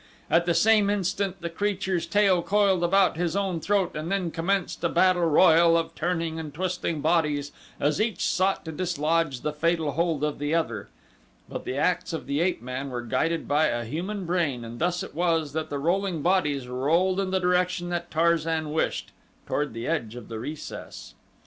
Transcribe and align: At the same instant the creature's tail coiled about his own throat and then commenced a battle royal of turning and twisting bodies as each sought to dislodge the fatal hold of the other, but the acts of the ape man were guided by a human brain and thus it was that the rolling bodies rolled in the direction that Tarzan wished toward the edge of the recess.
At 0.31 0.47
the 0.47 0.55
same 0.55 0.89
instant 0.89 1.41
the 1.41 1.49
creature's 1.51 2.07
tail 2.07 2.41
coiled 2.41 2.83
about 2.83 3.17
his 3.17 3.35
own 3.35 3.59
throat 3.59 3.95
and 3.95 4.11
then 4.11 4.31
commenced 4.31 4.83
a 4.83 4.89
battle 4.89 5.25
royal 5.27 5.77
of 5.77 5.93
turning 5.93 6.39
and 6.39 6.51
twisting 6.51 7.01
bodies 7.01 7.51
as 7.79 8.01
each 8.01 8.21
sought 8.23 8.65
to 8.65 8.71
dislodge 8.71 9.41
the 9.41 9.53
fatal 9.53 9.91
hold 9.91 10.23
of 10.23 10.39
the 10.39 10.55
other, 10.55 10.89
but 11.47 11.65
the 11.65 11.77
acts 11.77 12.13
of 12.13 12.25
the 12.25 12.39
ape 12.41 12.63
man 12.63 12.89
were 12.89 13.03
guided 13.03 13.47
by 13.47 13.67
a 13.67 13.85
human 13.85 14.25
brain 14.25 14.65
and 14.65 14.79
thus 14.79 15.03
it 15.03 15.13
was 15.13 15.53
that 15.53 15.69
the 15.69 15.77
rolling 15.77 16.23
bodies 16.23 16.67
rolled 16.67 17.19
in 17.19 17.29
the 17.29 17.37
direction 17.37 17.89
that 17.89 18.09
Tarzan 18.09 18.71
wished 18.73 19.11
toward 19.45 19.71
the 19.71 19.85
edge 19.87 20.15
of 20.15 20.29
the 20.29 20.39
recess. 20.39 21.13